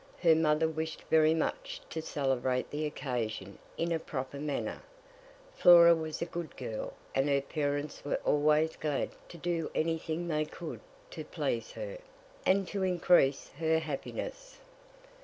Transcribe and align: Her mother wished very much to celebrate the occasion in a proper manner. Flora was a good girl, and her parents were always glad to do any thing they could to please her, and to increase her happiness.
Her 0.23 0.33
mother 0.33 0.67
wished 0.67 1.03
very 1.11 1.35
much 1.35 1.79
to 1.91 2.01
celebrate 2.01 2.71
the 2.71 2.87
occasion 2.87 3.59
in 3.77 3.91
a 3.91 3.99
proper 3.99 4.39
manner. 4.39 4.81
Flora 5.53 5.93
was 5.93 6.23
a 6.23 6.25
good 6.25 6.57
girl, 6.57 6.93
and 7.13 7.29
her 7.29 7.39
parents 7.39 8.03
were 8.03 8.19
always 8.25 8.75
glad 8.77 9.11
to 9.29 9.37
do 9.37 9.69
any 9.75 9.99
thing 9.99 10.27
they 10.27 10.45
could 10.45 10.79
to 11.11 11.23
please 11.23 11.73
her, 11.73 11.99
and 12.47 12.67
to 12.69 12.81
increase 12.81 13.49
her 13.59 13.77
happiness. 13.77 14.57